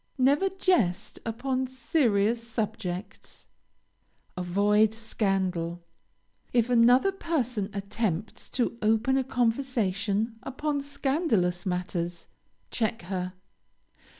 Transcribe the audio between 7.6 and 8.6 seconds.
attempts